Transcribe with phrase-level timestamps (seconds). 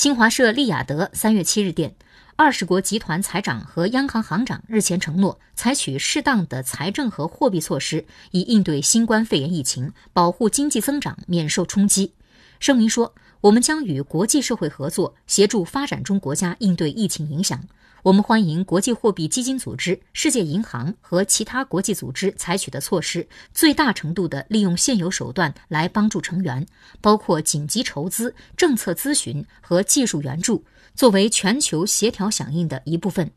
[0.00, 1.94] 新华社利雅得三月七日电，
[2.34, 12.14] 二十国集团财长和央行行长日前承诺采取适当的财政和货币措施，以应对新冠肺炎疫情，保护经济增长免受冲击。
[12.58, 17.62] 声明说，我们将与国际社会合作，协助发展中国家应对疫情影响。
[18.02, 26.66] 我们欢迎国际货币基金组织、世界银行和其他国际组织采取的措施，最大程度地利用现有手段来帮助成员，
[27.02, 33.30] 包括紧急筹资、政策咨询和技术援助，作为全球协调响应的一部分。